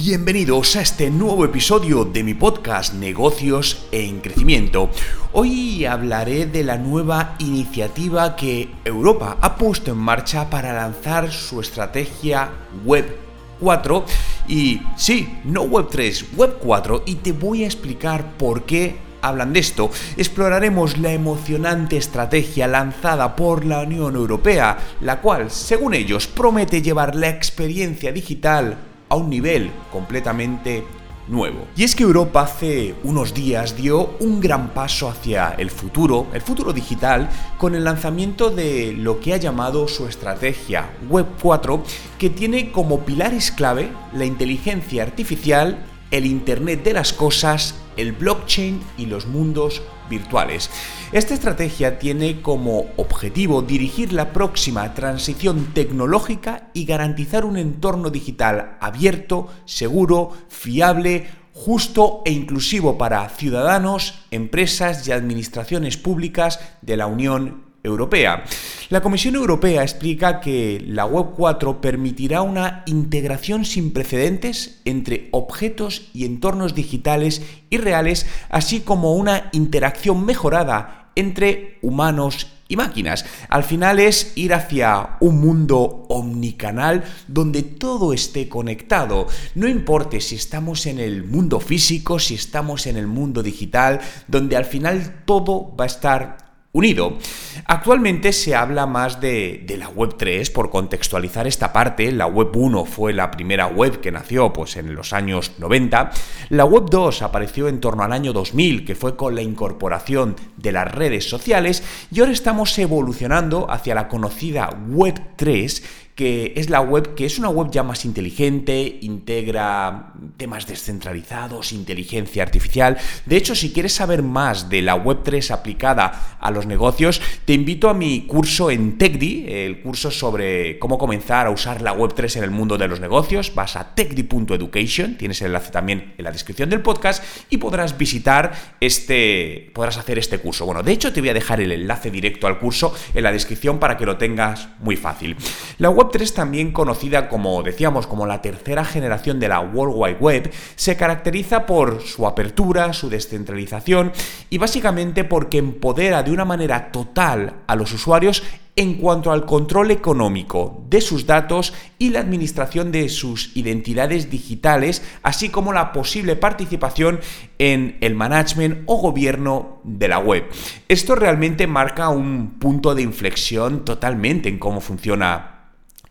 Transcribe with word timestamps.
Bienvenidos 0.00 0.76
a 0.76 0.82
este 0.82 1.10
nuevo 1.10 1.44
episodio 1.44 2.04
de 2.04 2.22
mi 2.22 2.32
podcast 2.32 2.94
Negocios 2.94 3.88
en 3.90 4.20
Crecimiento. 4.20 4.90
Hoy 5.32 5.86
hablaré 5.86 6.46
de 6.46 6.62
la 6.62 6.78
nueva 6.78 7.34
iniciativa 7.40 8.36
que 8.36 8.68
Europa 8.84 9.38
ha 9.40 9.56
puesto 9.56 9.90
en 9.90 9.96
marcha 9.96 10.48
para 10.48 10.72
lanzar 10.72 11.32
su 11.32 11.60
estrategia 11.60 12.48
Web 12.84 13.16
4 13.58 14.04
y 14.46 14.80
sí, 14.96 15.40
no 15.42 15.62
Web 15.62 15.88
3, 15.90 16.26
Web 16.36 16.58
4 16.60 17.02
y 17.04 17.16
te 17.16 17.32
voy 17.32 17.64
a 17.64 17.66
explicar 17.66 18.36
por 18.38 18.62
qué 18.66 18.98
hablan 19.20 19.52
de 19.52 19.58
esto, 19.58 19.90
exploraremos 20.16 20.96
la 20.98 21.12
emocionante 21.12 21.96
estrategia 21.96 22.68
lanzada 22.68 23.34
por 23.34 23.64
la 23.64 23.80
Unión 23.80 24.14
Europea, 24.14 24.78
la 25.00 25.20
cual, 25.20 25.50
según 25.50 25.94
ellos, 25.94 26.28
promete 26.28 26.82
llevar 26.82 27.16
la 27.16 27.30
experiencia 27.30 28.12
digital 28.12 28.78
a 29.08 29.16
un 29.16 29.30
nivel 29.30 29.70
completamente 29.92 30.84
nuevo. 31.28 31.66
Y 31.76 31.84
es 31.84 31.94
que 31.94 32.02
Europa 32.02 32.42
hace 32.42 32.94
unos 33.04 33.34
días 33.34 33.76
dio 33.76 34.14
un 34.20 34.40
gran 34.40 34.70
paso 34.70 35.08
hacia 35.08 35.54
el 35.58 35.70
futuro, 35.70 36.26
el 36.32 36.40
futuro 36.40 36.72
digital, 36.72 37.28
con 37.58 37.74
el 37.74 37.84
lanzamiento 37.84 38.50
de 38.50 38.94
lo 38.96 39.20
que 39.20 39.34
ha 39.34 39.36
llamado 39.36 39.88
su 39.88 40.06
estrategia 40.06 40.90
Web 41.08 41.26
4, 41.42 41.82
que 42.18 42.30
tiene 42.30 42.72
como 42.72 43.00
pilares 43.00 43.50
clave 43.50 43.92
la 44.12 44.24
inteligencia 44.24 45.02
artificial, 45.02 45.84
el 46.10 46.26
Internet 46.26 46.82
de 46.82 46.94
las 46.94 47.12
Cosas, 47.12 47.74
el 47.98 48.12
blockchain 48.12 48.80
y 48.96 49.06
los 49.06 49.26
mundos 49.26 49.82
virtuales. 50.08 50.70
Esta 51.12 51.34
estrategia 51.34 51.98
tiene 51.98 52.40
como 52.40 52.86
objetivo 52.96 53.60
dirigir 53.60 54.14
la 54.14 54.32
próxima 54.32 54.94
transición 54.94 55.74
tecnológica 55.74 56.70
y 56.72 56.86
garantizar 56.86 57.44
un 57.44 57.58
entorno 57.58 58.08
digital 58.08 58.78
abierto, 58.80 59.48
seguro, 59.66 60.32
fiable, 60.48 61.26
justo 61.52 62.22
e 62.24 62.30
inclusivo 62.30 62.96
para 62.96 63.28
ciudadanos, 63.28 64.14
empresas 64.30 65.06
y 65.06 65.12
administraciones 65.12 65.96
públicas 65.96 66.60
de 66.82 66.96
la 66.96 67.06
Unión 67.06 67.67
Europea. 67.82 68.44
La 68.90 69.00
Comisión 69.00 69.34
Europea 69.34 69.82
explica 69.82 70.40
que 70.40 70.82
la 70.86 71.04
Web 71.04 71.34
4 71.36 71.80
permitirá 71.80 72.42
una 72.42 72.82
integración 72.86 73.64
sin 73.64 73.92
precedentes 73.92 74.80
entre 74.84 75.28
objetos 75.32 76.08
y 76.14 76.24
entornos 76.24 76.74
digitales 76.74 77.42
y 77.70 77.76
reales, 77.78 78.26
así 78.48 78.80
como 78.80 79.14
una 79.14 79.50
interacción 79.52 80.24
mejorada 80.24 81.10
entre 81.14 81.78
humanos 81.82 82.46
y 82.68 82.76
máquinas. 82.76 83.24
Al 83.48 83.64
final 83.64 83.98
es 83.98 84.32
ir 84.36 84.54
hacia 84.54 85.16
un 85.20 85.40
mundo 85.40 86.06
omnicanal 86.08 87.02
donde 87.26 87.62
todo 87.62 88.12
esté 88.12 88.48
conectado. 88.48 89.26
No 89.54 89.68
importe 89.68 90.20
si 90.20 90.36
estamos 90.36 90.86
en 90.86 91.00
el 91.00 91.24
mundo 91.24 91.60
físico, 91.60 92.18
si 92.18 92.34
estamos 92.34 92.86
en 92.86 92.96
el 92.96 93.06
mundo 93.06 93.42
digital, 93.42 94.00
donde 94.28 94.56
al 94.56 94.66
final 94.66 95.22
todo 95.24 95.74
va 95.76 95.84
a 95.84 95.88
estar 95.88 96.47
unido. 96.72 97.18
Actualmente 97.66 98.32
se 98.32 98.54
habla 98.54 98.86
más 98.86 99.20
de, 99.20 99.64
la 99.78 99.88
Web 99.88 100.16
3 100.16 100.50
por 100.50 100.70
contextualizar 100.70 101.46
esta 101.46 101.72
parte. 101.72 102.12
La 102.12 102.26
Web 102.26 102.54
1 102.54 102.84
fue 102.84 103.12
la 103.12 103.30
primera 103.30 103.66
web 103.66 104.00
que 104.00 104.12
nació 104.12 104.52
pues, 104.52 104.76
en 104.76 104.94
los 104.94 105.12
años 105.12 105.52
90. 105.58 106.10
La 106.50 106.64
Web 106.64 106.86
2 106.90 107.22
apareció 107.22 107.68
en 107.68 107.80
torno 107.80 108.02
al 108.02 108.12
año 108.12 108.32
2000, 108.32 108.84
que 108.84 108.94
fue 108.94 109.16
con 109.16 109.34
la 109.34 109.42
incorporación 109.42 110.36
de 110.56 110.72
las 110.72 110.92
redes 110.92 111.28
sociales. 111.28 111.82
Y 112.10 112.20
ahora 112.20 112.32
estamos 112.32 112.78
evolucionando 112.78 113.70
hacia 113.70 113.94
la 113.94 114.08
conocida 114.08 114.70
Web 114.88 115.20
3 115.36 115.82
que 116.18 116.54
es 116.56 116.68
la 116.68 116.80
web, 116.80 117.14
que 117.14 117.26
es 117.26 117.38
una 117.38 117.48
web 117.48 117.70
ya 117.70 117.84
más 117.84 118.04
inteligente, 118.04 118.98
integra 119.02 120.14
temas 120.36 120.66
descentralizados, 120.66 121.72
inteligencia 121.72 122.42
artificial. 122.42 122.96
De 123.24 123.36
hecho, 123.36 123.54
si 123.54 123.72
quieres 123.72 123.92
saber 123.92 124.24
más 124.24 124.68
de 124.68 124.82
la 124.82 124.96
web 124.96 125.18
3 125.22 125.52
aplicada 125.52 126.36
a 126.40 126.50
los 126.50 126.66
negocios, 126.66 127.22
te 127.44 127.52
invito 127.52 127.88
a 127.88 127.94
mi 127.94 128.26
curso 128.26 128.68
en 128.68 128.98
TechDi, 128.98 129.44
el 129.46 129.80
curso 129.80 130.10
sobre 130.10 130.80
cómo 130.80 130.98
comenzar 130.98 131.46
a 131.46 131.50
usar 131.50 131.82
la 131.82 131.92
web 131.92 132.12
3 132.12 132.38
en 132.38 132.42
el 132.42 132.50
mundo 132.50 132.76
de 132.76 132.88
los 132.88 132.98
negocios. 132.98 133.54
Vas 133.54 133.76
a 133.76 133.94
techdi.education, 133.94 135.18
tienes 135.18 135.40
el 135.42 135.46
enlace 135.46 135.70
también 135.70 136.14
en 136.18 136.24
la 136.24 136.32
descripción 136.32 136.68
del 136.68 136.80
podcast 136.80 137.22
y 137.48 137.58
podrás 137.58 137.96
visitar 137.96 138.74
este, 138.80 139.70
podrás 139.72 139.98
hacer 139.98 140.18
este 140.18 140.38
curso. 140.40 140.66
Bueno, 140.66 140.82
de 140.82 140.90
hecho 140.90 141.12
te 141.12 141.20
voy 141.20 141.30
a 141.30 141.34
dejar 141.34 141.60
el 141.60 141.70
enlace 141.70 142.10
directo 142.10 142.48
al 142.48 142.58
curso 142.58 142.92
en 143.14 143.22
la 143.22 143.30
descripción 143.30 143.78
para 143.78 143.96
que 143.96 144.04
lo 144.04 144.16
tengas 144.16 144.68
muy 144.80 144.96
fácil. 144.96 145.36
La 145.78 145.90
web 145.90 146.07
3 146.08 146.34
también 146.34 146.72
conocida 146.72 147.28
como, 147.28 147.62
decíamos, 147.62 148.06
como 148.06 148.26
la 148.26 148.42
tercera 148.42 148.84
generación 148.84 149.40
de 149.40 149.48
la 149.48 149.60
World 149.60 149.94
Wide 149.96 150.18
Web, 150.20 150.52
se 150.76 150.96
caracteriza 150.96 151.66
por 151.66 152.02
su 152.02 152.26
apertura, 152.26 152.92
su 152.92 153.08
descentralización 153.08 154.12
y 154.50 154.58
básicamente 154.58 155.24
porque 155.24 155.58
empodera 155.58 156.22
de 156.22 156.32
una 156.32 156.44
manera 156.44 156.90
total 156.92 157.62
a 157.66 157.76
los 157.76 157.92
usuarios 157.92 158.42
en 158.78 158.94
cuanto 158.94 159.32
al 159.32 159.44
control 159.44 159.90
económico 159.90 160.84
de 160.88 161.00
sus 161.00 161.26
datos 161.26 161.74
y 161.98 162.10
la 162.10 162.20
administración 162.20 162.92
de 162.92 163.08
sus 163.08 163.50
identidades 163.56 164.30
digitales, 164.30 165.02
así 165.24 165.48
como 165.48 165.72
la 165.72 165.92
posible 165.92 166.36
participación 166.36 167.18
en 167.58 167.96
el 168.00 168.14
management 168.14 168.84
o 168.86 168.98
gobierno 168.98 169.80
de 169.82 170.06
la 170.06 170.20
web. 170.20 170.44
Esto 170.86 171.16
realmente 171.16 171.66
marca 171.66 172.08
un 172.10 172.60
punto 172.60 172.94
de 172.94 173.02
inflexión 173.02 173.84
totalmente 173.84 174.48
en 174.48 174.60
cómo 174.60 174.80
funciona 174.80 175.57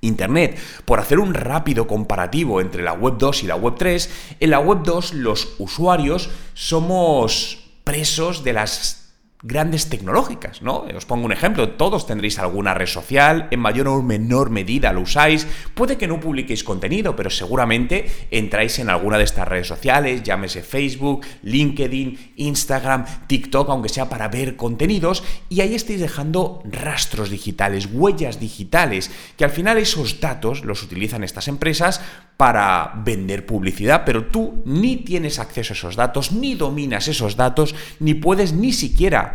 Internet. 0.02 0.58
Por 0.86 1.00
hacer 1.00 1.20
un 1.20 1.34
rápido 1.34 1.88
comparativo 1.88 2.62
entre 2.62 2.84
la 2.84 2.94
Web 2.94 3.16
2 3.18 3.44
y 3.44 3.48
la 3.48 3.56
Web 3.56 3.76
3, 3.78 4.10
en 4.40 4.50
la 4.50 4.60
Web 4.60 4.80
2 4.84 5.14
los 5.14 5.56
usuarios 5.60 6.30
somos 6.54 7.60
presos 7.84 8.44
de 8.44 8.54
las 8.54 8.97
grandes 9.44 9.90
tecnológicas, 9.90 10.64
¿no? 10.64 10.86
Os 10.96 11.06
pongo 11.06 11.26
un 11.26 11.32
ejemplo, 11.32 11.70
todos 11.70 12.08
tendréis 12.08 12.40
alguna 12.40 12.74
red 12.74 12.88
social, 12.88 13.48
en 13.52 13.60
mayor 13.60 13.88
o 13.88 14.02
menor 14.02 14.50
medida 14.50 14.92
lo 14.92 15.02
usáis, 15.02 15.46
puede 15.76 15.98
que 15.98 16.08
no 16.08 16.20
publiquéis 16.20 16.64
contenido, 16.64 17.16
pero 17.16 17.30
seguramente 17.30 18.10
entráis 18.32 18.80
en 18.80 18.90
alguna 18.90 19.20
de 19.20 19.26
estas 19.26 19.48
redes 19.48 19.68
sociales, 19.68 20.24
llámese 20.24 20.64
Facebook, 20.64 21.24
LinkedIn, 21.44 22.34
Instagram, 22.38 23.06
TikTok, 23.28 23.70
aunque 23.70 23.90
sea 23.90 24.10
para 24.10 24.28
ver 24.28 24.56
contenidos, 24.56 25.24
y 25.50 25.62
ahí 25.62 25.76
estáis 25.76 26.00
dejando 26.00 26.64
rastros 26.66 27.30
digitales, 27.30 27.90
huellas 27.92 28.40
digitales, 28.40 29.12
que 29.38 29.46
al 29.46 29.52
final 29.52 29.78
esos 29.78 30.20
datos 30.20 30.66
los 30.66 30.82
utilizan 30.82 31.24
estas 31.24 31.48
empresas 31.48 32.02
para 32.38 32.94
vender 33.04 33.46
publicidad, 33.46 34.04
pero 34.06 34.26
tú 34.26 34.62
ni 34.66 34.98
tienes 34.98 35.40
acceso 35.40 35.74
a 35.74 35.78
esos 35.78 35.96
datos, 35.96 36.32
ni 36.32 36.56
dominas 36.56 37.08
esos 37.08 37.36
datos, 37.36 37.76
ni 38.00 38.14
puedes 38.14 38.54
ni 38.54 38.74
siquiera 38.74 39.27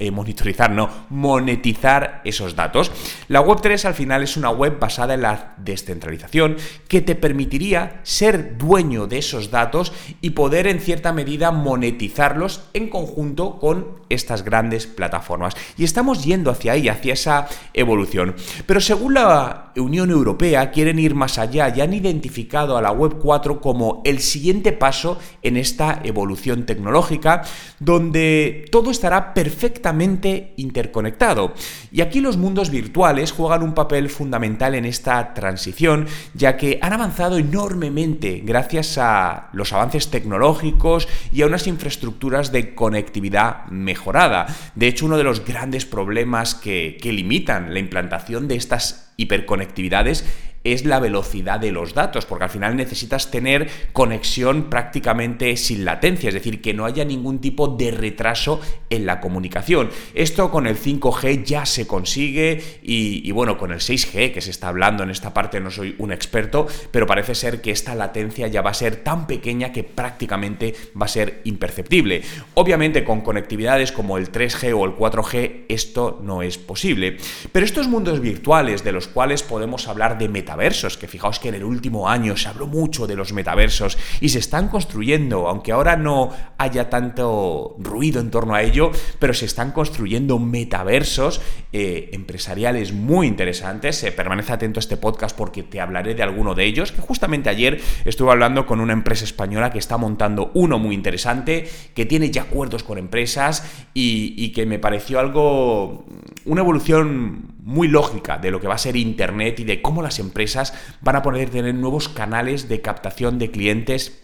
eh, 0.00 0.10
monitorizar, 0.10 0.70
no, 0.70 0.88
monetizar 1.10 2.20
esos 2.24 2.56
datos. 2.56 2.90
La 3.28 3.42
Web3 3.42 3.84
al 3.84 3.94
final 3.94 4.22
es 4.22 4.36
una 4.36 4.50
web 4.50 4.78
basada 4.78 5.14
en 5.14 5.22
la 5.22 5.54
descentralización 5.58 6.56
que 6.88 7.00
te 7.00 7.14
permitiría 7.14 8.00
ser 8.02 8.58
dueño 8.58 9.06
de 9.06 9.18
esos 9.18 9.50
datos 9.50 9.92
y 10.20 10.30
poder 10.30 10.66
en 10.66 10.80
cierta 10.80 11.12
medida 11.12 11.50
monetizarlos 11.50 12.64
en 12.74 12.88
conjunto 12.88 13.58
con 13.58 14.00
estas 14.08 14.42
grandes 14.44 14.86
plataformas. 14.86 15.54
Y 15.76 15.84
estamos 15.84 16.24
yendo 16.24 16.50
hacia 16.50 16.72
ahí, 16.72 16.88
hacia 16.88 17.14
esa 17.14 17.48
evolución. 17.72 18.34
Pero 18.66 18.80
según 18.80 19.14
la 19.14 19.63
Unión 19.76 20.10
Europea 20.10 20.70
quieren 20.70 20.98
ir 20.98 21.14
más 21.14 21.38
allá 21.38 21.72
y 21.74 21.80
han 21.80 21.92
identificado 21.92 22.76
a 22.76 22.82
la 22.82 22.90
Web 22.90 23.18
4 23.20 23.60
como 23.60 24.02
el 24.04 24.20
siguiente 24.20 24.72
paso 24.72 25.18
en 25.42 25.56
esta 25.56 26.00
evolución 26.04 26.66
tecnológica, 26.66 27.42
donde 27.78 28.66
todo 28.70 28.90
estará 28.90 29.34
perfectamente 29.34 30.54
interconectado. 30.56 31.54
Y 31.90 32.00
aquí 32.00 32.20
los 32.20 32.36
mundos 32.36 32.70
virtuales 32.70 33.32
juegan 33.32 33.62
un 33.62 33.74
papel 33.74 34.08
fundamental 34.08 34.74
en 34.74 34.84
esta 34.84 35.34
transición, 35.34 36.06
ya 36.34 36.56
que 36.56 36.78
han 36.82 36.92
avanzado 36.92 37.38
enormemente 37.38 38.42
gracias 38.44 38.98
a 38.98 39.48
los 39.52 39.72
avances 39.72 40.10
tecnológicos 40.10 41.08
y 41.32 41.42
a 41.42 41.46
unas 41.46 41.66
infraestructuras 41.66 42.52
de 42.52 42.74
conectividad 42.74 43.66
mejorada. 43.66 44.46
De 44.74 44.88
hecho, 44.88 45.06
uno 45.06 45.16
de 45.16 45.24
los 45.24 45.44
grandes 45.44 45.86
problemas 45.86 46.54
que, 46.54 46.98
que 47.00 47.12
limitan 47.12 47.72
la 47.72 47.80
implantación 47.80 48.48
de 48.48 48.56
estas 48.56 49.03
hiperconectividades 49.16 50.24
es 50.64 50.84
la 50.84 50.98
velocidad 50.98 51.60
de 51.60 51.72
los 51.72 51.94
datos, 51.94 52.26
porque 52.26 52.44
al 52.44 52.50
final 52.50 52.74
necesitas 52.76 53.30
tener 53.30 53.68
conexión 53.92 54.70
prácticamente 54.70 55.56
sin 55.56 55.84
latencia, 55.84 56.28
es 56.28 56.34
decir, 56.34 56.60
que 56.60 56.74
no 56.74 56.86
haya 56.86 57.04
ningún 57.04 57.38
tipo 57.38 57.68
de 57.68 57.90
retraso 57.90 58.60
en 58.90 59.06
la 59.06 59.20
comunicación. 59.20 59.90
Esto 60.14 60.50
con 60.50 60.66
el 60.66 60.78
5G 60.78 61.44
ya 61.44 61.66
se 61.66 61.86
consigue 61.86 62.62
y, 62.82 63.30
bueno, 63.32 63.58
con 63.58 63.72
el 63.72 63.80
6G 63.80 64.32
que 64.32 64.40
se 64.40 64.50
está 64.50 64.68
hablando 64.68 65.02
en 65.02 65.10
esta 65.10 65.34
parte 65.34 65.60
no 65.60 65.70
soy 65.70 65.94
un 65.98 66.12
experto, 66.12 66.66
pero 66.90 67.06
parece 67.06 67.34
ser 67.34 67.60
que 67.60 67.70
esta 67.70 67.94
latencia 67.94 68.48
ya 68.48 68.62
va 68.62 68.70
a 68.70 68.74
ser 68.74 68.96
tan 68.96 69.26
pequeña 69.26 69.72
que 69.72 69.84
prácticamente 69.84 70.74
va 71.00 71.06
a 71.06 71.08
ser 71.08 71.42
imperceptible. 71.44 72.22
Obviamente 72.54 73.04
con 73.04 73.20
conectividades 73.20 73.92
como 73.92 74.16
el 74.16 74.32
3G 74.32 74.74
o 74.74 74.84
el 74.84 74.92
4G 74.92 75.64
esto 75.68 76.20
no 76.22 76.42
es 76.42 76.56
posible, 76.56 77.18
pero 77.52 77.66
estos 77.66 77.88
mundos 77.88 78.20
virtuales 78.20 78.82
de 78.82 78.92
los 78.92 79.08
cuales 79.08 79.42
podemos 79.42 79.88
hablar 79.88 80.16
de 80.18 80.28
metaverso, 80.28 80.53
metaversos, 80.54 80.96
que 80.96 81.08
fijaos 81.08 81.40
que 81.40 81.48
en 81.48 81.56
el 81.56 81.64
último 81.64 82.08
año 82.08 82.36
se 82.36 82.48
habló 82.48 82.68
mucho 82.68 83.08
de 83.08 83.16
los 83.16 83.32
metaversos 83.32 83.98
y 84.20 84.28
se 84.28 84.38
están 84.38 84.68
construyendo, 84.68 85.48
aunque 85.48 85.72
ahora 85.72 85.96
no 85.96 86.30
haya 86.58 86.88
tanto 86.88 87.74
ruido 87.80 88.20
en 88.20 88.30
torno 88.30 88.54
a 88.54 88.62
ello, 88.62 88.92
pero 89.18 89.34
se 89.34 89.46
están 89.46 89.72
construyendo 89.72 90.38
metaversos 90.38 91.40
eh, 91.72 92.10
empresariales 92.12 92.92
muy 92.92 93.26
interesantes. 93.26 94.02
Eh, 94.04 94.12
permanece 94.12 94.52
atento 94.52 94.78
a 94.78 94.82
este 94.82 94.96
podcast 94.96 95.36
porque 95.36 95.64
te 95.64 95.80
hablaré 95.80 96.14
de 96.14 96.22
alguno 96.22 96.54
de 96.54 96.64
ellos, 96.64 96.92
que 96.92 97.00
justamente 97.00 97.50
ayer 97.50 97.80
estuve 98.04 98.30
hablando 98.30 98.64
con 98.64 98.78
una 98.78 98.92
empresa 98.92 99.24
española 99.24 99.72
que 99.72 99.80
está 99.80 99.96
montando 99.96 100.52
uno 100.54 100.78
muy 100.78 100.94
interesante, 100.94 101.68
que 101.94 102.06
tiene 102.06 102.30
ya 102.30 102.42
acuerdos 102.42 102.84
con 102.84 102.98
empresas 102.98 103.64
y, 103.92 104.34
y 104.36 104.52
que 104.52 104.66
me 104.66 104.78
pareció 104.78 105.18
algo, 105.18 106.04
una 106.44 106.60
evolución 106.60 107.53
muy 107.64 107.88
lógica 107.88 108.36
de 108.36 108.50
lo 108.50 108.60
que 108.60 108.68
va 108.68 108.74
a 108.74 108.78
ser 108.78 108.94
Internet 108.94 109.58
y 109.60 109.64
de 109.64 109.80
cómo 109.80 110.02
las 110.02 110.18
empresas 110.18 110.74
van 111.00 111.16
a 111.16 111.22
poder 111.22 111.48
tener 111.48 111.74
nuevos 111.74 112.10
canales 112.10 112.68
de 112.68 112.82
captación 112.82 113.38
de 113.38 113.50
clientes 113.50 114.20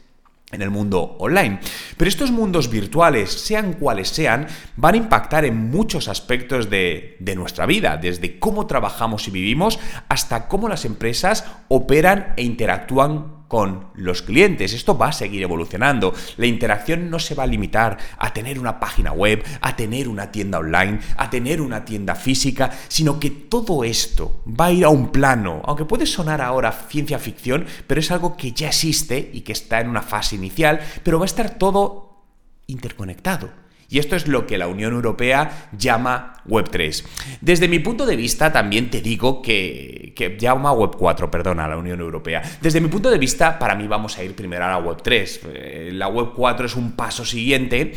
en 0.52 0.60
el 0.60 0.70
mundo 0.70 1.16
online. 1.18 1.58
Pero 1.96 2.08
estos 2.08 2.30
mundos 2.30 2.68
virtuales, 2.68 3.30
sean 3.30 3.74
cuales 3.74 4.08
sean, 4.08 4.46
van 4.76 4.94
a 4.94 4.98
impactar 4.98 5.46
en 5.46 5.70
muchos 5.70 6.08
aspectos 6.08 6.68
de, 6.68 7.16
nuestra 7.34 7.64
vida, 7.64 7.96
desde 7.96 8.38
cómo 8.38 8.66
trabajamos 8.66 9.26
y 9.28 9.30
vivimos 9.30 9.78
hasta 10.08 10.46
cómo 10.48 10.68
las 10.68 10.84
empresas 10.84 11.46
operan 11.68 12.34
e 12.36 12.42
interactúan 12.42 13.39
con 13.50 13.86
los 13.94 14.22
clientes. 14.22 14.72
Esto 14.72 14.96
va 14.96 15.08
a 15.08 15.12
seguir 15.12 15.42
evolucionando. 15.42 16.14
La 16.36 16.46
interacción 16.46 17.10
no 17.10 17.18
se 17.18 17.34
va 17.34 17.42
a 17.42 17.48
limitar 17.48 17.98
a 18.16 18.32
tener 18.32 18.60
una 18.60 18.78
página 18.78 19.10
web, 19.10 19.42
a 19.60 19.74
tener 19.74 20.06
una 20.06 20.30
tienda 20.30 20.60
online, 20.60 21.00
a 21.16 21.28
tener 21.28 21.60
una 21.60 21.84
tienda 21.84 22.14
física, 22.14 22.70
sino 22.86 23.18
que 23.18 23.30
todo 23.30 23.82
esto 23.82 24.44
va 24.46 24.66
a 24.66 24.72
ir 24.72 24.84
a 24.84 24.88
un 24.88 25.10
plano, 25.10 25.62
aunque 25.64 25.84
puede 25.84 26.06
sonar 26.06 26.40
ahora 26.40 26.70
ciencia 26.70 27.18
ficción, 27.18 27.66
pero 27.88 27.98
es 27.98 28.12
algo 28.12 28.36
que 28.36 28.52
ya 28.52 28.68
existe 28.68 29.32
y 29.32 29.40
que 29.40 29.50
está 29.50 29.80
en 29.80 29.88
una 29.88 30.02
fase 30.02 30.36
inicial, 30.36 30.78
pero 31.02 31.18
va 31.18 31.24
a 31.24 31.26
estar 31.26 31.58
todo 31.58 32.22
interconectado. 32.68 33.50
Y 33.90 33.98
esto 33.98 34.14
es 34.14 34.28
lo 34.28 34.46
que 34.46 34.56
la 34.56 34.68
Unión 34.68 34.92
Europea 34.92 35.68
llama 35.76 36.34
Web3. 36.48 37.04
Desde 37.40 37.66
mi 37.66 37.80
punto 37.80 38.06
de 38.06 38.14
vista, 38.14 38.52
también 38.52 38.88
te 38.88 39.00
digo 39.00 39.42
que, 39.42 40.12
que 40.14 40.38
llama 40.38 40.72
Web4, 40.72 41.28
perdona, 41.28 41.66
la 41.66 41.76
Unión 41.76 42.00
Europea. 42.00 42.40
Desde 42.62 42.80
mi 42.80 42.88
punto 42.88 43.10
de 43.10 43.18
vista, 43.18 43.58
para 43.58 43.74
mí 43.74 43.88
vamos 43.88 44.16
a 44.16 44.22
ir 44.22 44.34
primero 44.34 44.64
a 44.64 44.68
la 44.68 44.80
Web3. 44.80 45.40
Eh, 45.52 45.90
la 45.92 46.08
Web4 46.08 46.66
es 46.66 46.76
un 46.76 46.92
paso 46.92 47.24
siguiente 47.24 47.92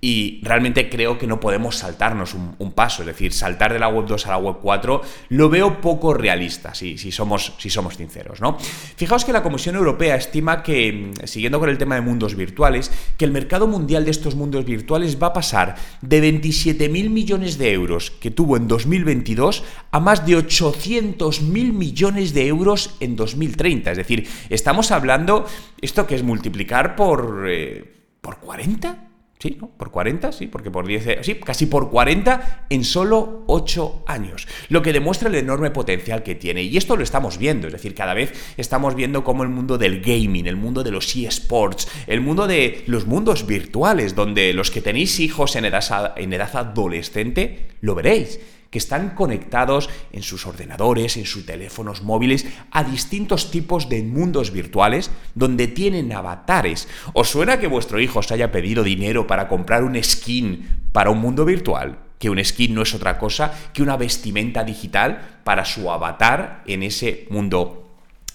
y 0.00 0.40
realmente 0.42 0.88
creo 0.88 1.18
que 1.18 1.26
no 1.26 1.40
podemos 1.40 1.78
saltarnos 1.78 2.34
un, 2.34 2.72
paso, 2.72 3.02
es 3.02 3.06
decir, 3.06 3.32
saltar 3.32 3.72
de 3.72 3.80
la 3.80 3.88
web 3.88 4.06
2 4.06 4.26
a 4.26 4.30
la 4.30 4.38
web 4.38 4.56
4 4.62 5.02
lo 5.30 5.48
veo 5.48 5.80
poco 5.80 6.14
realista, 6.14 6.74
si, 6.74 6.98
si, 6.98 7.10
somos, 7.10 7.54
si 7.58 7.68
somos 7.68 7.96
sinceros, 7.96 8.40
¿no? 8.40 8.56
Fijaos 8.96 9.24
que 9.24 9.32
la 9.32 9.42
Comisión 9.42 9.74
Europea 9.74 10.14
estima 10.14 10.62
que, 10.62 11.10
siguiendo 11.24 11.58
con 11.58 11.68
el 11.68 11.78
tema 11.78 11.96
de 11.96 12.02
mundos 12.02 12.36
virtuales, 12.36 12.92
que 13.16 13.24
el 13.24 13.32
mercado 13.32 13.66
mundial 13.66 14.04
de 14.04 14.12
estos 14.12 14.36
mundos 14.36 14.64
virtuales 14.64 15.20
va 15.20 15.28
a 15.28 15.32
pasar 15.32 15.74
de 16.00 16.22
27.000 16.22 17.10
millones 17.10 17.58
de 17.58 17.72
euros 17.72 18.12
que 18.12 18.30
tuvo 18.30 18.56
en 18.56 18.68
2022 18.68 19.64
a 19.90 19.98
más 19.98 20.24
de 20.24 20.36
800.000 20.36 21.72
millones 21.72 22.34
de 22.34 22.46
euros 22.46 22.94
en 23.00 23.16
2030. 23.16 23.90
Es 23.90 23.96
decir, 23.96 24.28
estamos 24.48 24.92
hablando, 24.92 25.46
esto 25.80 26.06
que 26.06 26.14
es 26.14 26.22
multiplicar 26.22 26.94
por, 26.94 27.46
eh, 27.48 27.96
por 28.20 28.38
40 28.38 29.07
Sí, 29.38 29.56
¿no? 29.60 29.68
Por 29.68 29.92
40, 29.92 30.32
sí, 30.32 30.48
porque 30.48 30.68
por 30.68 30.84
10, 30.84 31.06
eh, 31.06 31.18
sí, 31.22 31.36
casi 31.36 31.66
por 31.66 31.90
40 31.90 32.66
en 32.70 32.82
solo 32.82 33.44
8 33.46 34.02
años. 34.08 34.48
Lo 34.68 34.82
que 34.82 34.92
demuestra 34.92 35.28
el 35.28 35.36
enorme 35.36 35.70
potencial 35.70 36.24
que 36.24 36.34
tiene. 36.34 36.64
Y 36.64 36.76
esto 36.76 36.96
lo 36.96 37.04
estamos 37.04 37.38
viendo, 37.38 37.68
es 37.68 37.72
decir, 37.72 37.94
cada 37.94 38.14
vez 38.14 38.32
estamos 38.56 38.96
viendo 38.96 39.22
cómo 39.22 39.44
el 39.44 39.48
mundo 39.48 39.78
del 39.78 40.00
gaming, 40.00 40.48
el 40.48 40.56
mundo 40.56 40.82
de 40.82 40.90
los 40.90 41.14
eSports, 41.14 41.88
el 42.08 42.20
mundo 42.20 42.48
de 42.48 42.82
los 42.86 43.06
mundos 43.06 43.46
virtuales, 43.46 44.16
donde 44.16 44.52
los 44.52 44.72
que 44.72 44.80
tenéis 44.80 45.20
hijos 45.20 45.54
en 45.54 45.66
edad, 45.66 46.14
en 46.16 46.32
edad 46.32 46.56
adolescente, 46.56 47.68
lo 47.80 47.94
veréis 47.94 48.40
que 48.70 48.78
están 48.78 49.10
conectados 49.10 49.88
en 50.12 50.22
sus 50.22 50.46
ordenadores, 50.46 51.16
en 51.16 51.26
sus 51.26 51.46
teléfonos 51.46 52.02
móviles, 52.02 52.46
a 52.70 52.84
distintos 52.84 53.50
tipos 53.50 53.88
de 53.88 54.02
mundos 54.02 54.50
virtuales 54.50 55.10
donde 55.34 55.68
tienen 55.68 56.12
avatares. 56.12 56.88
¿Os 57.14 57.30
suena 57.30 57.58
que 57.58 57.66
vuestro 57.66 58.00
hijo 58.00 58.18
os 58.18 58.30
haya 58.30 58.52
pedido 58.52 58.82
dinero 58.82 59.26
para 59.26 59.48
comprar 59.48 59.84
un 59.84 60.02
skin 60.02 60.68
para 60.92 61.10
un 61.10 61.18
mundo 61.18 61.44
virtual? 61.44 61.98
Que 62.18 62.30
un 62.30 62.44
skin 62.44 62.74
no 62.74 62.82
es 62.82 62.94
otra 62.94 63.18
cosa 63.18 63.52
que 63.72 63.82
una 63.82 63.96
vestimenta 63.96 64.64
digital 64.64 65.40
para 65.44 65.64
su 65.64 65.90
avatar 65.90 66.62
en 66.66 66.82
ese 66.82 67.26
mundo 67.30 67.88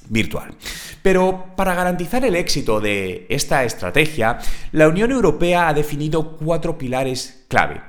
virtual. 0.10 0.56
Pero 1.02 1.54
para 1.56 1.76
garantizar 1.76 2.26
el 2.26 2.36
éxito 2.36 2.80
de 2.80 3.26
esta 3.30 3.64
estrategia, 3.64 4.40
la 4.72 4.88
Unión 4.88 5.12
Europea 5.12 5.68
ha 5.68 5.74
definido 5.74 6.38
cuatro 6.38 6.78
pilares 6.78 7.46
clave. 7.48 7.82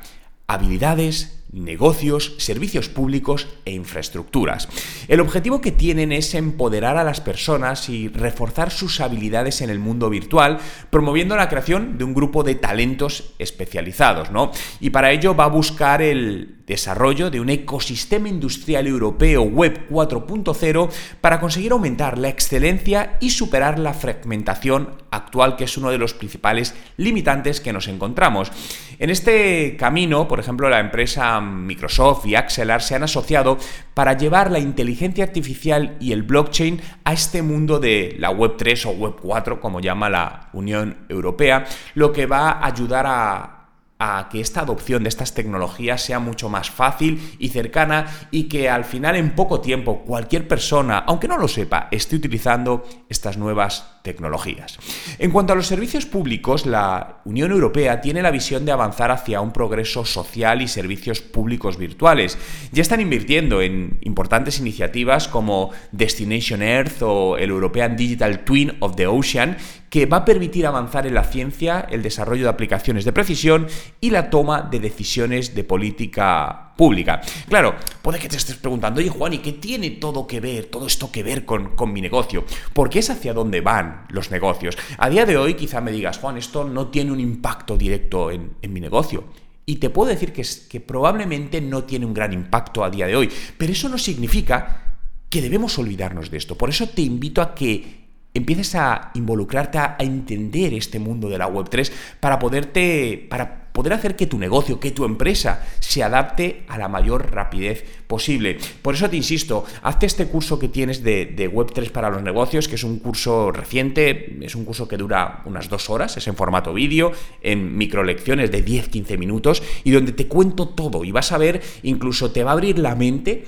Habilidades, 0.46 1.33
negocios, 1.54 2.34
servicios 2.38 2.88
públicos 2.88 3.48
e 3.64 3.72
infraestructuras. 3.72 4.68
El 5.08 5.20
objetivo 5.20 5.60
que 5.60 5.72
tienen 5.72 6.12
es 6.12 6.34
empoderar 6.34 6.96
a 6.96 7.04
las 7.04 7.20
personas 7.20 7.88
y 7.88 8.08
reforzar 8.08 8.70
sus 8.70 9.00
habilidades 9.00 9.60
en 9.60 9.70
el 9.70 9.78
mundo 9.78 10.10
virtual, 10.10 10.58
promoviendo 10.90 11.36
la 11.36 11.48
creación 11.48 11.96
de 11.96 12.04
un 12.04 12.14
grupo 12.14 12.42
de 12.42 12.56
talentos 12.56 13.34
especializados, 13.38 14.30
¿no? 14.30 14.50
Y 14.80 14.90
para 14.90 15.12
ello 15.12 15.34
va 15.34 15.44
a 15.44 15.48
buscar 15.48 16.02
el 16.02 16.56
desarrollo 16.66 17.30
de 17.30 17.40
un 17.40 17.50
ecosistema 17.50 18.28
industrial 18.28 18.86
europeo 18.86 19.42
Web 19.42 19.88
4.0 19.90 20.90
para 21.20 21.38
conseguir 21.40 21.72
aumentar 21.72 22.18
la 22.18 22.28
excelencia 22.28 23.18
y 23.20 23.30
superar 23.30 23.78
la 23.78 23.92
fragmentación 23.92 24.96
actual, 25.10 25.56
que 25.56 25.64
es 25.64 25.76
uno 25.76 25.90
de 25.90 25.98
los 25.98 26.14
principales 26.14 26.74
limitantes 26.96 27.60
que 27.60 27.72
nos 27.72 27.88
encontramos. 27.88 28.50
En 28.98 29.10
este 29.10 29.76
camino, 29.76 30.26
por 30.26 30.40
ejemplo, 30.40 30.68
la 30.70 30.80
empresa 30.80 31.40
Microsoft 31.44 32.26
y 32.26 32.34
Axelar 32.34 32.82
se 32.82 32.94
han 32.94 33.02
asociado 33.02 33.58
para 33.94 34.16
llevar 34.16 34.50
la 34.50 34.58
inteligencia 34.58 35.24
artificial 35.24 35.96
y 36.00 36.12
el 36.12 36.22
blockchain 36.22 36.80
a 37.04 37.12
este 37.12 37.42
mundo 37.42 37.78
de 37.78 38.16
la 38.18 38.30
Web 38.30 38.54
3 38.58 38.86
o 38.86 38.90
Web 38.90 39.16
4, 39.22 39.60
como 39.60 39.80
llama 39.80 40.10
la 40.10 40.48
Unión 40.52 41.06
Europea, 41.08 41.64
lo 41.94 42.12
que 42.12 42.26
va 42.26 42.50
a 42.50 42.66
ayudar 42.66 43.06
a 43.06 43.54
a 43.98 44.28
que 44.28 44.40
esta 44.40 44.60
adopción 44.60 45.04
de 45.04 45.08
estas 45.08 45.34
tecnologías 45.34 46.02
sea 46.02 46.18
mucho 46.18 46.48
más 46.48 46.70
fácil 46.70 47.36
y 47.38 47.50
cercana 47.50 48.06
y 48.30 48.44
que 48.44 48.68
al 48.68 48.84
final 48.84 49.16
en 49.16 49.34
poco 49.34 49.60
tiempo 49.60 50.02
cualquier 50.04 50.48
persona, 50.48 50.98
aunque 50.98 51.28
no 51.28 51.38
lo 51.38 51.48
sepa, 51.48 51.88
esté 51.90 52.16
utilizando 52.16 52.84
estas 53.08 53.38
nuevas 53.38 53.93
tecnologías. 54.04 54.78
En 55.18 55.30
cuanto 55.30 55.54
a 55.54 55.56
los 55.56 55.66
servicios 55.66 56.04
públicos, 56.04 56.66
la 56.66 57.22
Unión 57.24 57.50
Europea 57.50 58.02
tiene 58.02 58.20
la 58.20 58.30
visión 58.30 58.66
de 58.66 58.72
avanzar 58.72 59.10
hacia 59.10 59.40
un 59.40 59.50
progreso 59.50 60.04
social 60.04 60.60
y 60.60 60.68
servicios 60.68 61.22
públicos 61.22 61.78
virtuales. 61.78 62.36
Ya 62.70 62.82
están 62.82 63.00
invirtiendo 63.00 63.62
en 63.62 63.98
importantes 64.02 64.60
iniciativas 64.60 65.26
como 65.26 65.70
Destination 65.90 66.62
Earth 66.62 67.00
o 67.00 67.38
el 67.38 67.48
European 67.48 67.96
Digital 67.96 68.44
Twin 68.44 68.76
of 68.80 68.94
the 68.94 69.06
Ocean, 69.06 69.56
que 69.88 70.04
va 70.04 70.18
a 70.18 70.24
permitir 70.26 70.66
avanzar 70.66 71.06
en 71.06 71.14
la 71.14 71.24
ciencia, 71.24 71.86
el 71.90 72.02
desarrollo 72.02 72.42
de 72.42 72.50
aplicaciones 72.50 73.06
de 73.06 73.12
precisión 73.12 73.68
y 74.02 74.10
la 74.10 74.28
toma 74.28 74.60
de 74.60 74.80
decisiones 74.80 75.54
de 75.54 75.64
política 75.64 76.72
pública. 76.76 77.20
Claro, 77.48 77.76
puede 78.02 78.18
que 78.18 78.28
te 78.28 78.36
estés 78.36 78.56
preguntando, 78.56 79.00
oye 79.00 79.08
Juan, 79.08 79.34
¿y 79.34 79.38
qué 79.38 79.52
tiene 79.52 79.90
todo 79.90 80.26
que 80.26 80.40
ver, 80.40 80.66
todo 80.66 80.86
esto 80.86 81.12
que 81.12 81.22
ver 81.22 81.44
con, 81.44 81.76
con 81.76 81.92
mi 81.92 82.00
negocio? 82.00 82.44
Porque 82.72 82.98
es 82.98 83.08
hacia 83.10 83.32
dónde 83.32 83.60
van 83.60 83.93
los 84.08 84.30
negocios. 84.30 84.76
A 84.98 85.08
día 85.08 85.26
de 85.26 85.36
hoy 85.36 85.54
quizá 85.54 85.80
me 85.80 85.92
digas, 85.92 86.18
Juan, 86.18 86.36
esto 86.36 86.64
no 86.64 86.88
tiene 86.88 87.12
un 87.12 87.20
impacto 87.20 87.76
directo 87.76 88.30
en, 88.30 88.56
en 88.62 88.72
mi 88.72 88.80
negocio. 88.80 89.24
Y 89.66 89.76
te 89.76 89.90
puedo 89.90 90.10
decir 90.10 90.32
que, 90.32 90.44
que 90.68 90.80
probablemente 90.80 91.60
no 91.60 91.84
tiene 91.84 92.06
un 92.06 92.14
gran 92.14 92.32
impacto 92.32 92.84
a 92.84 92.90
día 92.90 93.06
de 93.06 93.16
hoy, 93.16 93.30
pero 93.56 93.72
eso 93.72 93.88
no 93.88 93.98
significa 93.98 94.98
que 95.30 95.42
debemos 95.42 95.78
olvidarnos 95.78 96.30
de 96.30 96.36
esto. 96.36 96.56
Por 96.56 96.68
eso 96.70 96.88
te 96.88 97.02
invito 97.02 97.40
a 97.40 97.54
que 97.54 98.03
empieces 98.34 98.74
a 98.74 99.12
involucrarte, 99.14 99.78
a, 99.78 99.96
entender 100.00 100.74
este 100.74 100.98
mundo 100.98 101.28
de 101.28 101.38
la 101.38 101.48
Web3 101.48 101.90
para 102.20 102.38
poderte, 102.38 103.26
para 103.30 103.64
poder 103.72 103.92
hacer 103.92 104.14
que 104.14 104.26
tu 104.26 104.38
negocio, 104.38 104.78
que 104.78 104.90
tu 104.90 105.04
empresa 105.04 105.66
se 105.80 106.02
adapte 106.02 106.64
a 106.68 106.78
la 106.78 106.88
mayor 106.88 107.32
rapidez 107.32 107.84
posible. 108.06 108.58
Por 108.82 108.94
eso 108.94 109.08
te 109.10 109.16
insisto, 109.16 109.64
hazte 109.82 110.06
este 110.06 110.26
curso 110.26 110.58
que 110.58 110.68
tienes 110.68 111.02
de, 111.02 111.26
de 111.26 111.50
Web3 111.50 111.90
para 111.90 112.10
los 112.10 112.22
negocios, 112.22 112.68
que 112.68 112.74
es 112.76 112.84
un 112.84 112.98
curso 112.98 113.50
reciente, 113.50 114.38
es 114.42 114.54
un 114.54 114.64
curso 114.64 114.86
que 114.86 114.96
dura 114.96 115.42
unas 115.44 115.68
dos 115.68 115.90
horas, 115.90 116.16
es 116.16 116.26
en 116.28 116.36
formato 116.36 116.72
vídeo, 116.72 117.12
en 117.40 117.76
microlecciones 117.76 118.50
de 118.50 118.64
10-15 118.64 119.18
minutos 119.18 119.62
y 119.82 119.90
donde 119.90 120.12
te 120.12 120.28
cuento 120.28 120.68
todo 120.68 121.04
y 121.04 121.10
vas 121.10 121.32
a 121.32 121.38
ver, 121.38 121.60
incluso 121.82 122.30
te 122.30 122.44
va 122.44 122.50
a 122.50 122.54
abrir 122.54 122.78
la 122.78 122.94
mente 122.94 123.44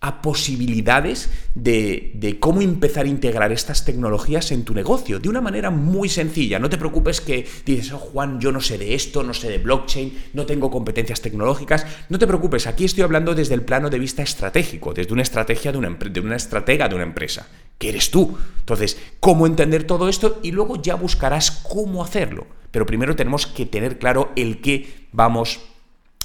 a 0.00 0.22
posibilidades 0.22 1.28
de, 1.54 2.36
cómo 2.38 2.60
empezar 2.60 3.06
a 3.06 3.08
integrar 3.08 3.50
estas 3.50 3.84
tecnologías 3.84 4.52
en 4.52 4.64
tu 4.64 4.72
negocio 4.72 5.18
de 5.18 5.28
una 5.28 5.40
manera 5.40 5.70
muy 5.70 6.08
sencilla. 6.08 6.58
No 6.58 6.70
te 6.70 6.78
preocupes 6.78 7.20
que 7.20 7.46
dices, 7.66 7.92
oh, 7.92 7.98
Juan, 7.98 8.40
yo 8.40 8.52
no 8.52 8.60
sé 8.60 8.78
de 8.78 8.94
esto, 8.94 9.24
no 9.24 9.34
sé 9.34 9.48
de 9.48 9.58
blockchain, 9.58 10.26
no 10.34 10.46
tengo 10.46 10.70
competencias 10.70 11.20
tecnológicas. 11.20 11.84
No 12.08 12.18
te 12.18 12.28
preocupes, 12.28 12.66
aquí 12.66 12.84
estoy 12.84 13.02
hablando 13.02 13.34
desde 13.34 13.54
el 13.54 13.62
plano 13.62 13.90
de 13.90 13.98
vista 13.98 14.22
estratégico, 14.22 14.94
desde 14.94 15.12
una 15.12 15.22
estrategia 15.22 15.72
de 15.72 15.78
una, 15.78 15.90
de 15.90 16.20
una 16.20 16.36
estratega 16.36 16.88
de 16.88 16.94
una 16.94 17.04
empresa, 17.04 17.48
que 17.76 17.88
eres 17.88 18.10
tú. 18.10 18.38
Entonces, 18.60 18.98
¿cómo 19.18 19.46
entender 19.46 19.84
todo 19.84 20.08
esto? 20.08 20.38
Y 20.44 20.52
luego 20.52 20.80
ya 20.80 20.94
buscarás 20.94 21.50
cómo 21.50 22.04
hacerlo. 22.04 22.46
Pero 22.70 22.86
primero 22.86 23.16
tenemos 23.16 23.46
que 23.46 23.66
tener 23.66 23.98
claro 23.98 24.30
el 24.36 24.60
qué 24.60 25.08
vamos 25.10 25.58
a 25.58 25.77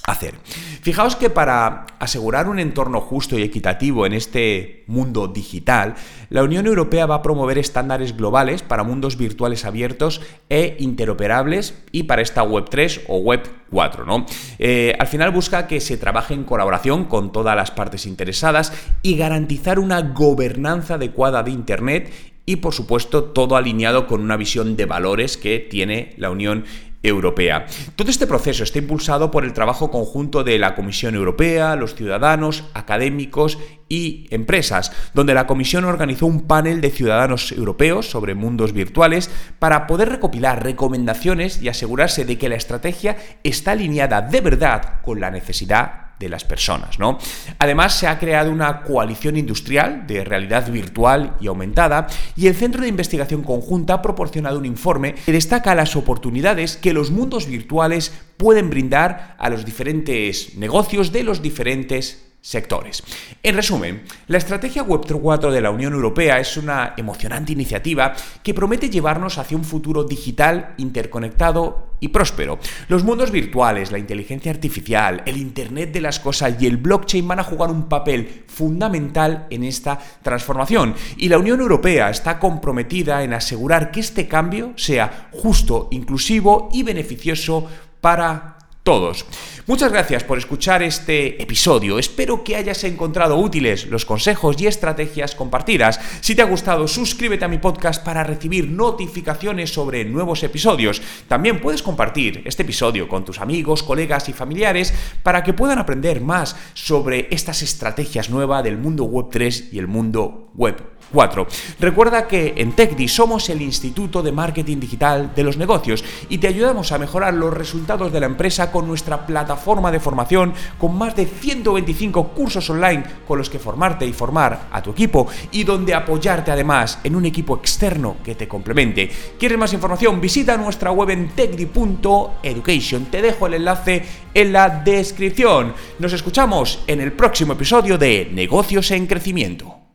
hacer. 0.05 0.35
Fijaos 0.81 1.15
que 1.15 1.29
para 1.29 1.85
asegurar 1.99 2.49
un 2.49 2.59
entorno 2.59 2.99
justo 2.99 3.37
y 3.37 3.43
equitativo 3.43 4.05
en 4.05 4.13
este 4.13 4.83
mundo 4.87 5.27
digital, 5.29 5.95
la 6.29 6.43
Unión 6.43 6.67
Europea 6.67 7.05
va 7.05 7.15
a 7.15 7.21
promover 7.21 7.57
estándares 7.57 8.17
globales 8.17 8.63
para 8.63 8.83
mundos 8.83 9.17
virtuales 9.17 9.63
abiertos 9.63 10.21
e 10.49 10.75
interoperables 10.79 11.81
y 11.91 12.03
para 12.03 12.21
esta 12.21 12.43
Web 12.43 12.65
3 12.69 13.05
o 13.07 13.17
Web 13.19 13.43
4. 13.71 14.05
¿no? 14.05 14.25
Eh, 14.59 14.93
al 14.99 15.07
final 15.07 15.31
busca 15.31 15.67
que 15.67 15.79
se 15.79 15.97
trabaje 15.97 16.33
en 16.33 16.43
colaboración 16.43 17.05
con 17.05 17.31
todas 17.31 17.55
las 17.55 17.71
partes 17.71 18.05
interesadas 18.05 18.73
y 19.03 19.15
garantizar 19.15 19.79
una 19.79 20.01
gobernanza 20.01 20.95
adecuada 20.95 21.43
de 21.43 21.51
Internet 21.51 22.11
y 22.45 22.57
por 22.57 22.73
supuesto 22.73 23.23
todo 23.23 23.55
alineado 23.55 24.05
con 24.05 24.19
una 24.21 24.35
visión 24.35 24.75
de 24.75 24.85
valores 24.85 25.37
que 25.37 25.59
tiene 25.59 26.13
la 26.17 26.29
Unión 26.29 26.65
Europea. 27.03 27.65
Todo 27.95 28.09
este 28.09 28.27
proceso 28.27 28.63
está 28.63 28.79
impulsado 28.79 29.29
por 29.29 29.43
el 29.43 29.53
trabajo 29.53 29.91
conjunto 29.91 30.43
de 30.43 30.57
la 30.57 30.73
Comisión 30.73 31.15
Europea, 31.15 31.75
los 31.75 31.95
ciudadanos, 31.95 32.63
académicos 32.73 33.59
y 33.89 34.27
empresas, 34.31 34.91
donde 35.13 35.33
la 35.33 35.45
Comisión 35.45 35.85
organizó 35.85 36.25
un 36.25 36.47
panel 36.47 36.81
de 36.81 36.89
ciudadanos 36.89 37.51
europeos 37.51 38.09
sobre 38.09 38.33
mundos 38.33 38.73
virtuales 38.73 39.29
para 39.59 39.85
poder 39.85 40.09
recopilar 40.09 40.63
recomendaciones 40.63 41.61
y 41.61 41.67
asegurarse 41.67 42.25
de 42.25 42.37
que 42.37 42.49
la 42.49 42.55
estrategia 42.55 43.17
está 43.43 43.71
alineada 43.71 44.21
de 44.21 44.41
verdad 44.41 45.01
con 45.03 45.19
la 45.19 45.29
necesidad 45.29 46.02
de 46.23 46.29
las 46.29 46.43
personas. 46.43 46.99
¿no? 46.99 47.19
Además, 47.59 47.97
se 47.97 48.07
ha 48.07 48.17
creado 48.17 48.51
una 48.51 48.81
coalición 48.81 49.37
industrial 49.37 50.07
de 50.07 50.23
realidad 50.23 50.71
virtual 50.71 51.35
y 51.39 51.47
aumentada 51.47 52.07
y 52.35 52.47
el 52.47 52.55
Centro 52.55 52.81
de 52.81 52.87
Investigación 52.87 53.43
Conjunta 53.43 53.95
ha 53.95 54.01
proporcionado 54.01 54.57
un 54.57 54.65
informe 54.65 55.13
que 55.13 55.31
destaca 55.31 55.75
las 55.75 55.95
oportunidades 55.95 56.77
que 56.77 56.93
los 56.93 57.11
mundos 57.11 57.47
virtuales 57.47 58.13
pueden 58.37 58.69
brindar 58.69 59.35
a 59.37 59.49
los 59.49 59.65
diferentes 59.65 60.55
negocios 60.55 61.11
de 61.11 61.23
los 61.23 61.41
diferentes 61.41 62.32
sectores. 62.43 63.01
En 63.41 63.55
resumen, 63.55 64.03
la 64.27 64.37
estrategia 64.37 64.83
Web 64.83 65.05
4 65.09 65.49
de 65.49 65.61
la 65.61 65.71
Unión 65.71 65.93
Europea 65.93 66.39
es 66.39 66.57
una 66.57 66.93
emocionante 66.97 67.53
iniciativa 67.53 68.13
que 68.43 68.53
promete 68.53 68.89
llevarnos 68.89 69.37
hacia 69.37 69.55
un 69.55 69.63
futuro 69.63 70.03
digital, 70.03 70.73
interconectado 70.77 71.93
y 72.01 72.09
próspero. 72.09 72.59
Los 72.89 73.05
mundos 73.05 73.31
virtuales, 73.31 73.93
la 73.93 73.97
inteligencia 73.97 74.51
artificial, 74.51 75.23
el 75.25 75.37
Internet 75.37 75.93
de 75.93 76.01
las 76.01 76.19
Cosas 76.19 76.61
y 76.61 76.67
el 76.67 76.75
blockchain 76.75 77.25
van 77.25 77.39
a 77.39 77.45
jugar 77.45 77.71
un 77.71 77.87
papel 77.87 78.43
fundamental 78.47 79.47
en 79.49 79.63
esta 79.63 79.97
transformación 80.21 80.95
y 81.15 81.29
la 81.29 81.37
Unión 81.37 81.61
Europea 81.61 82.09
está 82.09 82.39
comprometida 82.39 83.23
en 83.23 83.33
asegurar 83.33 83.89
que 83.89 84.01
este 84.01 84.27
cambio 84.27 84.73
sea 84.75 85.29
justo, 85.31 85.87
inclusivo 85.91 86.67
y 86.73 86.83
beneficioso 86.83 87.69
para 88.01 88.57
todos. 88.83 89.25
Muchas 89.65 89.91
gracias 89.93 90.25
por 90.25 90.37
escuchar 90.37 90.83
este 90.83 91.41
episodio. 91.41 91.97
Espero 91.97 92.43
que 92.43 92.57
hayas 92.57 92.83
encontrado 92.83 93.37
útiles 93.37 93.85
los 93.87 94.05
consejos 94.05 94.61
y 94.61 94.67
estrategias 94.67 95.35
compartidas. 95.35 95.99
Si 96.19 96.35
te 96.35 96.41
ha 96.41 96.45
gustado, 96.45 96.87
suscríbete 96.87 97.45
a 97.45 97.47
mi 97.47 97.59
podcast 97.59 98.03
para 98.03 98.23
recibir 98.23 98.69
notificaciones 98.69 99.73
sobre 99.73 100.03
nuevos 100.03 100.43
episodios. 100.43 101.01
También 101.29 101.61
puedes 101.61 101.81
compartir 101.81 102.41
este 102.45 102.63
episodio 102.63 103.07
con 103.07 103.23
tus 103.23 103.39
amigos, 103.39 103.83
colegas 103.83 104.27
y 104.27 104.33
familiares 104.33 104.93
para 105.23 105.43
que 105.43 105.53
puedan 105.53 105.79
aprender 105.79 106.19
más 106.19 106.57
sobre 106.73 107.29
estas 107.31 107.61
estrategias 107.61 108.29
nuevas 108.29 108.63
del 108.65 108.77
mundo 108.77 109.05
web 109.05 109.27
3 109.31 109.69
y 109.71 109.79
el 109.79 109.87
mundo 109.87 110.51
web 110.55 110.75
4. 111.13 111.47
Recuerda 111.79 112.27
que 112.27 112.55
en 112.57 112.73
TechDi 112.73 113.07
somos 113.07 113.49
el 113.49 113.61
Instituto 113.61 114.23
de 114.23 114.31
Marketing 114.31 114.79
Digital 114.79 115.31
de 115.35 115.43
los 115.43 115.57
Negocios 115.57 116.03
y 116.27 116.39
te 116.39 116.47
ayudamos 116.47 116.91
a 116.91 116.97
mejorar 116.97 117.35
los 117.35 117.53
resultados 117.53 118.11
de 118.11 118.19
la 118.19 118.25
empresa 118.25 118.71
con 118.71 118.87
nuestra 118.87 119.25
plataforma 119.25 119.91
de 119.91 119.99
formación 119.99 120.53
con 120.77 120.97
más 120.97 121.15
de 121.15 121.27
125 121.27 122.29
cursos 122.29 122.69
online 122.69 123.03
con 123.27 123.37
los 123.37 123.49
que 123.49 123.59
formarte 123.59 124.05
y 124.05 124.13
formar 124.13 124.67
a 124.71 124.81
tu 124.81 124.91
equipo 124.91 125.27
y 125.51 125.63
donde 125.63 125.93
apoyarte 125.93 126.51
además 126.51 126.99
en 127.03 127.15
un 127.15 127.25
equipo 127.25 127.57
externo 127.57 128.17
que 128.23 128.35
te 128.35 128.47
complemente. 128.47 129.09
¿Quieres 129.37 129.57
más 129.57 129.73
información? 129.73 130.19
Visita 130.19 130.57
nuestra 130.57 130.91
web 130.91 131.11
en 131.11 131.29
techdi.education. 131.29 133.05
Te 133.05 133.21
dejo 133.21 133.47
el 133.47 133.53
enlace 133.55 134.03
en 134.33 134.51
la 134.51 134.69
descripción. 134.69 135.73
Nos 135.99 136.13
escuchamos 136.13 136.79
en 136.87 137.01
el 137.01 137.13
próximo 137.13 137.53
episodio 137.53 137.97
de 137.97 138.29
Negocios 138.33 138.89
en 138.91 139.05
Crecimiento. 139.05 139.82